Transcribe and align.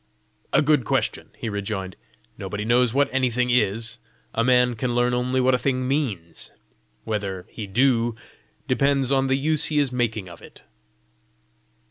"A 0.51 0.63
good 0.63 0.83
question!" 0.83 1.29
he 1.37 1.47
rejoined: 1.47 1.95
"nobody 2.35 2.65
knows 2.65 2.91
what 2.91 3.07
anything 3.13 3.51
is; 3.51 3.99
a 4.33 4.43
man 4.43 4.73
can 4.73 4.95
learn 4.95 5.13
only 5.13 5.39
what 5.39 5.53
a 5.53 5.59
thing 5.59 5.87
means! 5.87 6.49
Whether 7.03 7.45
he 7.51 7.67
do, 7.67 8.15
depends 8.67 9.11
on 9.11 9.27
the 9.27 9.35
use 9.35 9.65
he 9.65 9.77
is 9.77 9.91
making 9.91 10.27
of 10.27 10.41
it." 10.41 10.63